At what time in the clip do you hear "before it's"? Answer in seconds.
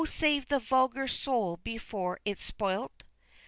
1.57-2.43